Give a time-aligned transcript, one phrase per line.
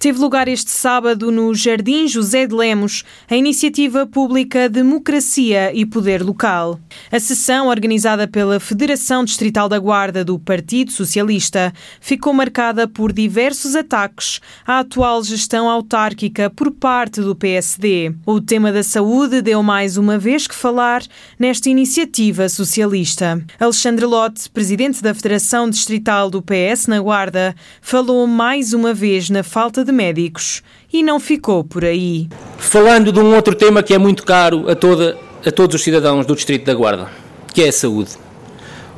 [0.00, 6.22] Teve lugar este sábado no Jardim José de Lemos a iniciativa pública Democracia e Poder
[6.22, 6.80] Local.
[7.12, 13.76] A sessão, organizada pela Federação Distrital da Guarda do Partido Socialista, ficou marcada por diversos
[13.76, 18.14] ataques à atual gestão autárquica por parte do PSD.
[18.24, 21.02] O tema da saúde deu mais uma vez que falar
[21.38, 23.44] nesta iniciativa socialista.
[23.60, 29.42] Alexandre Lotte, presidente da Federação Distrital do PS na Guarda, falou mais uma vez na
[29.42, 30.62] falta de de médicos
[30.92, 32.28] e não ficou por aí.
[32.56, 36.24] Falando de um outro tema que é muito caro a, toda, a todos os cidadãos
[36.24, 37.08] do Distrito da Guarda,
[37.52, 38.12] que é a saúde.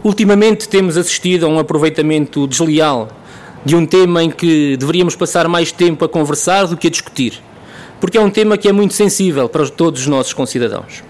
[0.04, 3.08] Ultimamente temos assistido a um aproveitamento desleal
[3.64, 7.40] de um tema em que deveríamos passar mais tempo a conversar do que a discutir,
[8.00, 11.02] porque é um tema que é muito sensível para todos os nossos concidadãos.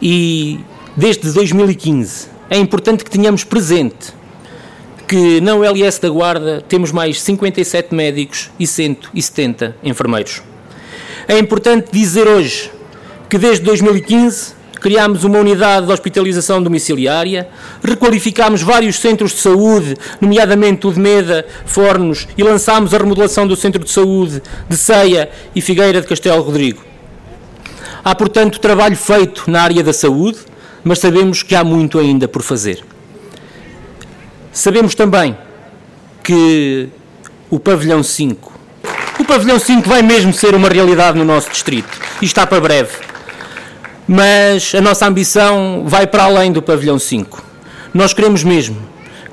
[0.00, 0.58] E
[0.96, 4.14] desde 2015 é importante que tenhamos presente
[5.06, 10.42] que na ULS da Guarda temos mais 57 médicos e 170 enfermeiros.
[11.28, 12.70] É importante dizer hoje
[13.28, 17.48] que desde 2015 criámos uma unidade de hospitalização domiciliária,
[17.82, 23.56] requalificámos vários centros de saúde, nomeadamente o de Meda, Fornos, e lançámos a remodelação do
[23.56, 26.84] centro de saúde de Ceia e Figueira de Castelo Rodrigo.
[28.04, 30.38] Há, portanto, trabalho feito na área da saúde,
[30.84, 32.84] mas sabemos que há muito ainda por fazer.
[34.56, 35.36] Sabemos também
[36.24, 36.88] que
[37.50, 38.52] o pavilhão 5,
[39.20, 42.96] o pavilhão 5 vai mesmo ser uma realidade no nosso distrito e está para breve.
[44.08, 47.44] Mas a nossa ambição vai para além do pavilhão 5.
[47.92, 48.78] Nós queremos mesmo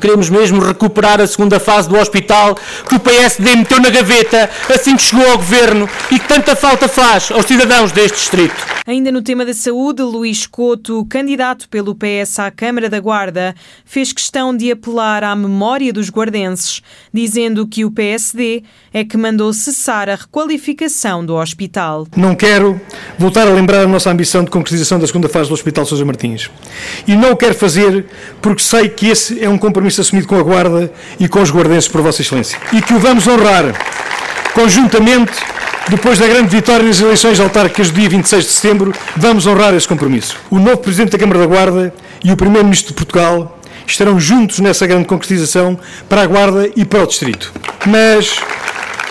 [0.04, 2.58] Queremos mesmo recuperar a segunda fase do hospital
[2.90, 6.90] que o PSD meteu na gaveta assim que chegou ao governo e que tanta falta
[6.90, 8.74] faz aos cidadãos deste distrito.
[8.86, 14.12] Ainda no tema da saúde, Luís Couto, candidato pelo PS à Câmara da Guarda, fez
[14.12, 16.82] questão de apelar à memória dos guardenses,
[17.14, 18.62] dizendo que o PSD
[18.94, 22.06] é que mandou cessar a requalificação do hospital.
[22.14, 22.80] Não quero
[23.18, 26.52] voltar a lembrar a nossa ambição de concretização da segunda fase do Hospital Sousa Martins.
[27.08, 28.06] E não o quero fazer
[28.42, 31.52] porque sei que esse é um compromisso compromisso assumido com a Guarda e com os
[31.52, 32.58] guardenses por Vossa Excelência.
[32.72, 33.74] E que o vamos honrar
[34.54, 35.34] conjuntamente
[35.90, 39.88] depois da grande vitória nas eleições autárquicas do dia 26 de setembro, vamos honrar esse
[39.88, 40.38] compromisso.
[40.50, 41.94] O novo Presidente da Câmara da Guarda
[42.24, 45.78] e o Primeiro-Ministro de Portugal estarão juntos nessa grande concretização
[46.08, 47.52] para a Guarda e para o Distrito.
[47.86, 48.40] Mas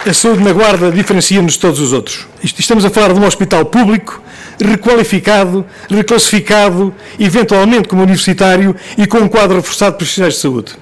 [0.06, 2.26] a saúde na Guarda diferencia-nos de todos os outros.
[2.42, 4.22] Estamos a falar de um hospital público
[4.60, 10.72] requalificado, reclassificado, eventualmente como universitário e com um quadro reforçado de profissionais de saúde.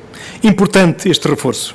[0.43, 1.75] Importante este reforço.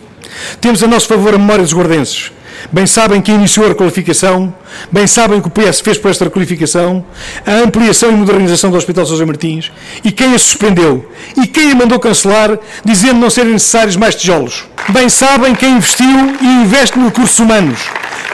[0.60, 2.32] Temos a nosso favor a memória dos guardenses.
[2.72, 4.54] Bem sabem quem iniciou a requalificação,
[4.92, 7.06] bem sabem o que o PS fez por esta requalificação,
[7.46, 9.72] a ampliação e modernização do Hospital Sousa Martins
[10.04, 14.66] e quem a suspendeu e quem a mandou cancelar, dizendo não serem necessários mais tijolos.
[14.90, 16.08] Bem sabem quem investiu
[16.42, 17.80] e investe em recursos humanos,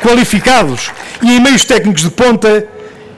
[0.01, 0.91] qualificados
[1.22, 2.67] e em meios técnicos de ponta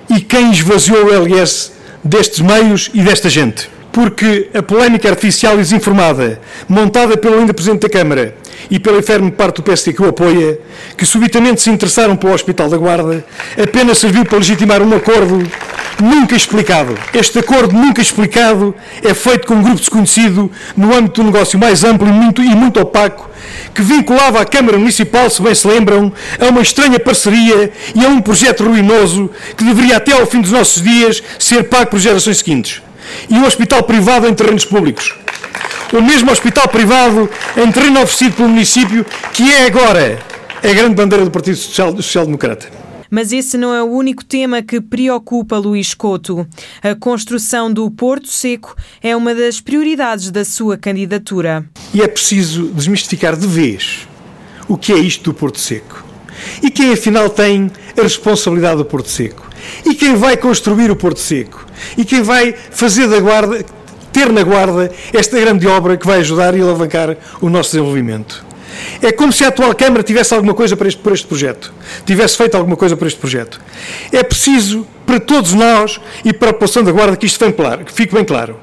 [0.10, 1.72] e quem esvaziou o LS
[2.04, 3.70] destes meios e desta gente.
[3.94, 8.36] Porque a polémica artificial e desinformada, montada pelo ainda Presidente da Câmara
[8.70, 10.60] e pela enferme parte do PSD que o apoia,
[10.98, 13.24] que subitamente se interessaram pelo Hospital da Guarda,
[13.56, 15.48] apenas serviu para legitimar um acordo
[16.02, 16.98] nunca explicado.
[17.14, 18.74] Este acordo nunca explicado
[19.04, 22.50] é feito com um grupo desconhecido no âmbito do negócio mais amplo e muito, e
[22.56, 23.30] muito opaco,
[23.76, 28.08] que vinculava a Câmara Municipal, se bem se lembram, a uma estranha parceria e a
[28.08, 32.40] um projeto ruinoso que deveria até ao fim dos nossos dias ser pago por gerações
[32.40, 32.82] seguintes.
[33.30, 35.16] E um hospital privado em terrenos públicos.
[35.94, 40.20] O mesmo hospital privado em terreno oferecido pelo município, que é agora
[40.64, 42.68] a grande bandeira do Partido Social, Social Democrata.
[43.12, 46.48] Mas esse não é o único tema que preocupa Luís Couto.
[46.82, 51.64] A construção do Porto Seco é uma das prioridades da sua candidatura.
[51.94, 54.08] E é preciso desmistificar de vez
[54.68, 56.13] o que é isto do Porto Seco.
[56.62, 59.50] E quem afinal tem a responsabilidade do Porto Seco?
[59.86, 61.66] E quem vai construir o Porto Seco?
[61.98, 63.66] E quem vai fazer da guarda,
[64.12, 68.46] ter na guarda esta grande obra que vai ajudar e alavancar o nosso desenvolvimento?
[69.02, 71.74] É como se a atual Câmara tivesse alguma coisa para este, para este projeto,
[72.06, 73.62] tivesse feito alguma coisa para este projeto.
[74.12, 77.94] É preciso, para todos nós e para a população da Guarda, que isto claro, que
[77.94, 78.58] fique bem claro.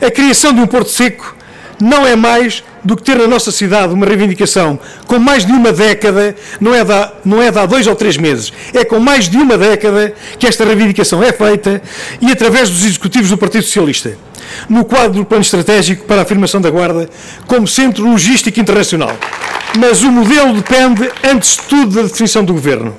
[0.00, 1.36] A criação de um Porto Seco
[1.80, 5.72] não é mais do que ter na nossa cidade uma reivindicação com mais de uma
[5.72, 9.28] década, não é, da, não é de há dois ou três meses, é com mais
[9.28, 11.82] de uma década que esta reivindicação é feita
[12.20, 14.16] e através dos executivos do Partido Socialista
[14.68, 17.08] no quadro do Plano Estratégico para a afirmação da Guarda
[17.46, 19.16] como centro logístico internacional.
[19.78, 22.96] Mas o modelo depende, antes de tudo, da definição do Governo.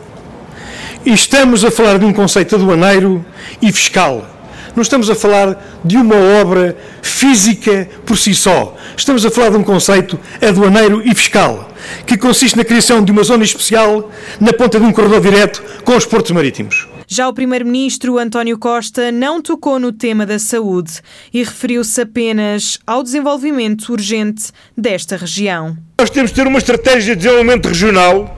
[1.05, 3.25] Estamos a falar de um conceito aduaneiro
[3.61, 4.25] e fiscal.
[4.77, 8.77] Não estamos a falar de uma obra física por si só.
[8.95, 11.73] Estamos a falar de um conceito aduaneiro e fiscal.
[12.05, 15.95] que consiste na criação de uma zona especial na ponta de um corredor direto com
[15.95, 16.87] os portos marítimos.
[17.07, 21.01] Já o Primeiro-Ministro António Costa não tocou no tema da saúde
[21.33, 25.75] e referiu-se apenas ao desenvolvimento urgente desta região.
[25.99, 28.37] Nós temos de ter uma estratégia de desenvolvimento regional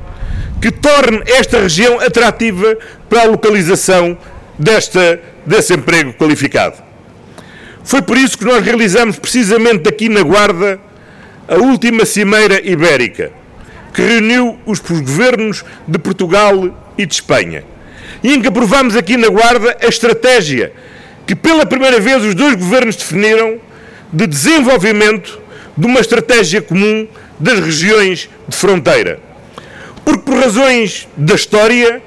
[0.62, 2.78] que torne esta região atrativa
[3.10, 4.18] para a localização
[4.60, 6.76] desta, desse emprego qualificado.
[7.84, 10.80] Foi por isso que nós realizamos precisamente aqui na Guarda
[11.48, 13.32] a última Cimeira Ibérica,
[13.94, 17.64] que reuniu os governos de Portugal e de Espanha
[18.24, 20.72] e em que aprovamos aqui na Guarda a estratégia
[21.26, 23.60] que pela primeira vez os dois governos definiram
[24.12, 25.40] de desenvolvimento
[25.78, 27.08] de uma estratégia comum
[27.40, 29.20] das regiões de fronteira.
[30.04, 32.02] Porque por razões da história,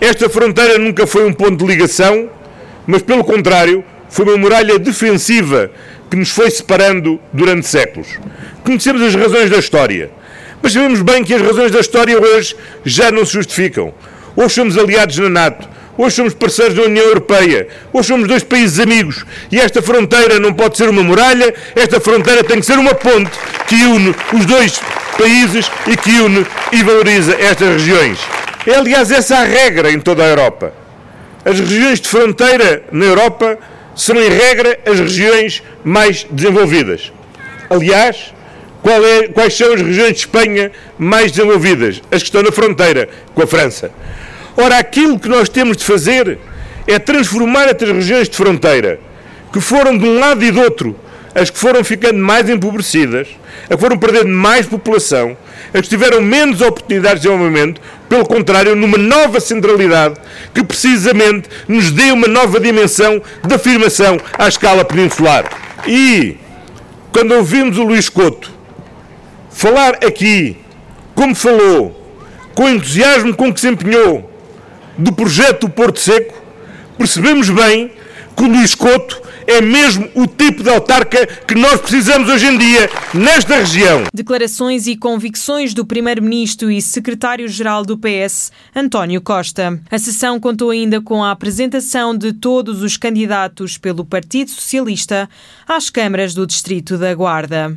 [0.00, 2.28] esta fronteira nunca foi um ponto de ligação,
[2.90, 5.70] mas pelo contrário, foi uma muralha defensiva
[6.10, 8.08] que nos foi separando durante séculos.
[8.64, 10.10] Conhecemos as razões da história,
[10.60, 13.94] mas sabemos bem que as razões da história hoje já não se justificam.
[14.34, 18.80] Hoje somos aliados na NATO, hoje somos parceiros da União Europeia, hoje somos dois países
[18.80, 22.94] amigos e esta fronteira não pode ser uma muralha, esta fronteira tem que ser uma
[22.94, 23.30] ponte
[23.68, 24.80] que une os dois
[25.16, 28.18] países e que une e valoriza estas regiões.
[28.66, 30.79] É, aliás, essa a regra em toda a Europa.
[31.44, 33.58] As regiões de fronteira na Europa
[33.94, 37.12] são, em regra, as regiões mais desenvolvidas.
[37.68, 38.32] Aliás,
[38.84, 42.02] é, quais são as regiões de Espanha mais desenvolvidas?
[42.10, 43.90] As que estão na fronteira com a França.
[44.56, 46.38] Ora, aquilo que nós temos de fazer
[46.86, 48.98] é transformar estas regiões de fronteira,
[49.52, 50.96] que foram de um lado e do outro,
[51.34, 53.28] as que foram ficando mais empobrecidas,
[53.68, 55.36] as que foram perdendo mais população,
[55.72, 60.16] as que tiveram menos oportunidades de desenvolvimento, pelo contrário, numa nova centralidade
[60.52, 65.44] que precisamente nos dê uma nova dimensão de afirmação à escala peninsular.
[65.86, 66.36] E,
[67.12, 68.50] quando ouvimos o Luís Couto
[69.50, 70.56] falar aqui,
[71.14, 71.96] como falou,
[72.54, 74.28] com o entusiasmo com que se empenhou,
[74.98, 76.34] do projeto do Porto Seco,
[76.98, 77.92] percebemos bem
[78.36, 82.56] que o Luís Couto é mesmo o tipo de autarca que nós precisamos hoje em
[82.56, 84.04] dia nesta região.
[84.14, 89.80] Declarações e convicções do Primeiro-Ministro e Secretário-Geral do PS, António Costa.
[89.90, 95.28] A sessão contou ainda com a apresentação de todos os candidatos pelo Partido Socialista
[95.66, 97.76] às câmaras do Distrito da Guarda.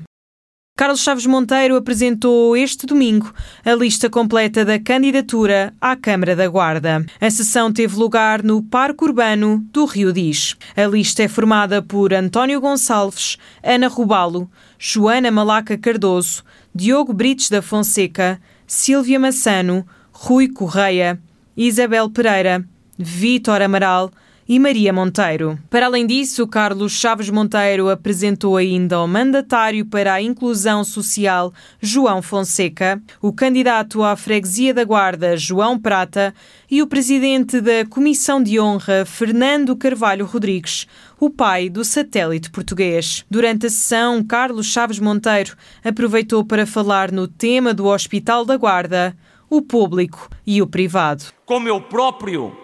[0.76, 3.32] Carlos Chaves Monteiro apresentou este domingo
[3.64, 7.06] a lista completa da candidatura à Câmara da Guarda.
[7.22, 10.58] A sessão teve lugar no Parque Urbano do Rio Diz.
[10.76, 14.50] A lista é formada por António Gonçalves, Ana Rubalo,
[14.80, 16.44] Joana Malaca Cardoso,
[16.74, 21.22] Diogo Brites da Fonseca, Silvia Massano, Rui Correia,
[21.56, 22.68] Isabel Pereira,
[22.98, 24.10] Vítor Amaral,
[24.48, 25.58] e Maria Monteiro.
[25.70, 32.22] Para além disso, Carlos Chaves Monteiro apresentou ainda o mandatário para a inclusão social, João
[32.22, 36.34] Fonseca, o candidato à freguesia da Guarda, João Prata,
[36.70, 40.88] e o presidente da Comissão de Honra, Fernando Carvalho Rodrigues,
[41.20, 43.26] o pai do satélite português.
[43.30, 49.16] Durante a sessão, Carlos Chaves Monteiro aproveitou para falar no tema do Hospital da Guarda,
[49.50, 51.26] o público e o privado.
[51.46, 52.63] Como eu próprio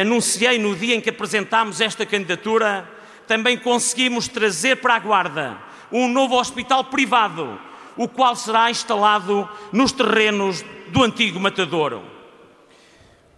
[0.00, 2.88] anunciei no dia em que apresentámos esta candidatura,
[3.26, 5.58] também conseguimos trazer para a Guarda
[5.90, 7.60] um novo hospital privado,
[7.96, 12.02] o qual será instalado nos terrenos do antigo Matadouro.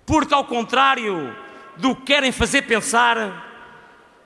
[0.07, 1.35] Porque, ao contrário
[1.77, 3.51] do que querem fazer pensar,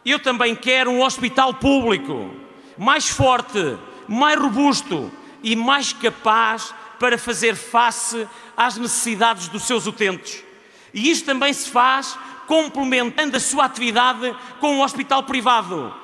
[0.04, 2.30] eu também quero um hospital público
[2.76, 5.10] mais forte, mais robusto
[5.42, 10.47] e mais capaz para fazer face às necessidades dos seus utentes.
[10.92, 15.94] E isto também se faz complementando a sua atividade com um hospital privado,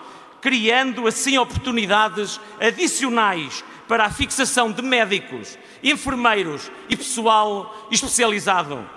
[0.41, 8.88] criando assim oportunidades adicionais para a fixação de médicos, enfermeiros e pessoal especializado.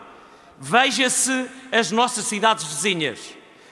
[0.60, 3.20] Veja-se as nossas cidades vizinhas,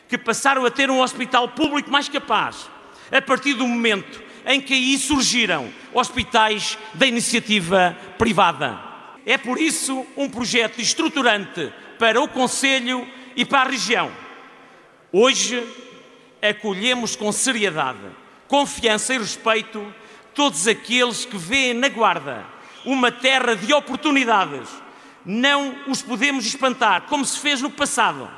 [0.07, 2.69] que passaram a ter um hospital público mais capaz,
[3.12, 8.79] a partir do momento em que aí surgiram hospitais da iniciativa privada.
[9.25, 14.11] É por isso um projeto estruturante para o Conselho e para a região.
[15.11, 15.65] Hoje
[16.41, 17.99] acolhemos com seriedade,
[18.47, 19.93] confiança e respeito
[20.33, 22.45] todos aqueles que veem na Guarda
[22.85, 24.69] uma terra de oportunidades.
[25.25, 28.29] Não os podemos espantar, como se fez no passado,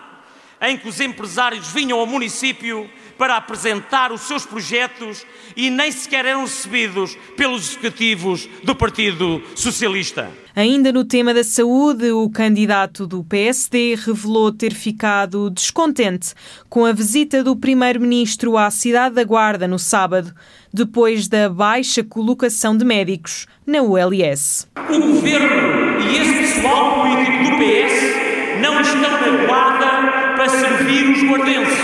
[0.61, 6.25] em que os empresários vinham ao município para apresentar os seus projetos e nem sequer
[6.25, 10.29] eram recebidos pelos executivos do Partido Socialista.
[10.55, 16.33] Ainda no tema da saúde, o candidato do PSD revelou ter ficado descontente
[16.69, 20.33] com a visita do primeiro-ministro à cidade da Guarda no sábado,
[20.73, 24.67] depois da baixa colocação de médicos na ULS.
[24.89, 29.76] O governo e esse pessoal político do PS não estão na Guarda
[30.87, 31.77] servir os guardenses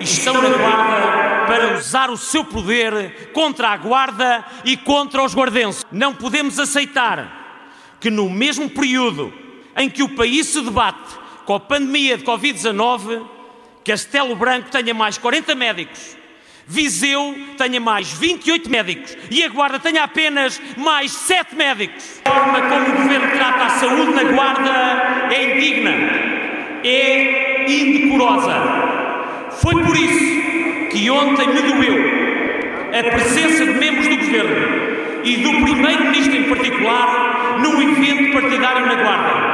[0.00, 5.84] estão na Guarda para usar o seu poder contra a Guarda e contra os guardenses.
[5.90, 7.66] Não podemos aceitar
[7.98, 9.32] que no mesmo período
[9.76, 13.26] em que o país se debate com a pandemia de Covid-19,
[13.84, 16.16] Castelo Branco tenha mais 40 médicos,
[16.66, 22.22] Viseu tenha mais 28 médicos e a Guarda tenha apenas mais 7 médicos.
[22.24, 25.90] A forma como o Governo trata a saúde na Guarda é indigna,
[26.84, 28.54] é indecorosa.
[29.52, 32.20] Foi por isso que ontem me doeu
[32.98, 38.94] a presença de membros do Governo e do Primeiro-Ministro em particular num evento partidário na
[38.94, 39.50] Guarda.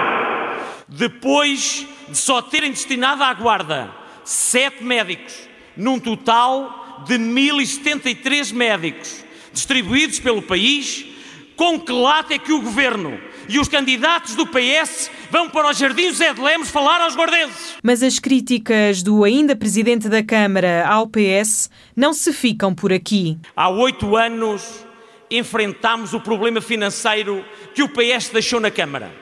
[0.89, 3.91] Depois de só terem destinado à Guarda
[4.25, 11.07] sete médicos, num total de 1.073 médicos distribuídos pelo país,
[11.55, 13.19] com que lata é que o Governo
[13.49, 17.77] e os candidatos do PS vão para os Jardins José de Lemos falar aos guardenses.
[17.83, 23.39] Mas as críticas do ainda Presidente da Câmara ao PS não se ficam por aqui.
[23.55, 24.87] Há oito anos
[25.31, 29.13] enfrentámos o problema financeiro que o PS deixou na Câmara.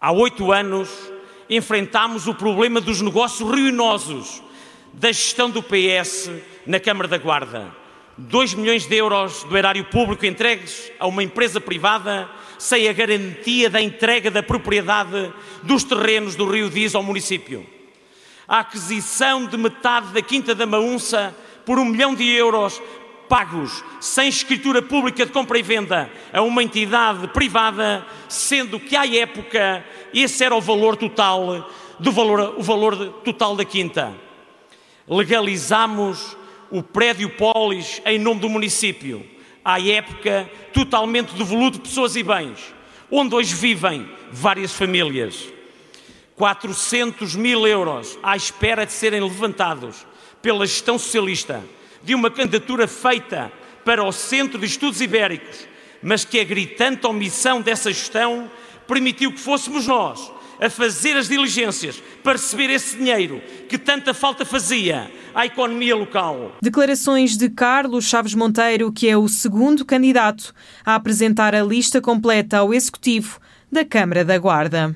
[0.00, 0.88] Há oito anos
[1.48, 4.42] enfrentámos o problema dos negócios ruinosos
[4.92, 6.30] da gestão do PS
[6.66, 7.70] na Câmara da Guarda.
[8.16, 13.70] 2 milhões de euros do erário público entregues a uma empresa privada sem a garantia
[13.70, 17.66] da entrega da propriedade dos terrenos do Rio Diz ao município.
[18.46, 22.82] A aquisição de metade da Quinta da Maunça por um milhão de euros
[23.28, 29.06] pagos sem escritura pública de compra e venda a uma entidade privada, sendo que à
[29.06, 34.12] época esse era o valor total do valor, o valor total da quinta.
[35.08, 36.36] Legalizamos
[36.70, 39.24] o prédio Polis em nome do município
[39.64, 42.74] à época, totalmente devoluto de pessoas e bens,
[43.10, 45.48] onde hoje vivem várias famílias.
[46.34, 50.06] 400 mil euros à espera de serem levantados
[50.40, 51.62] pela gestão socialista
[52.02, 53.52] de uma candidatura feita
[53.84, 55.68] para o Centro de Estudos Ibéricos,
[56.02, 58.50] mas que a gritante omissão dessa gestão
[58.86, 64.44] permitiu que fôssemos nós a fazer as diligências para receber esse dinheiro que tanta falta
[64.44, 66.56] fazia à economia local.
[66.62, 72.58] Declarações de Carlos Chaves Monteiro, que é o segundo candidato a apresentar a lista completa
[72.58, 73.40] ao Executivo
[73.72, 74.94] da Câmara da Guarda.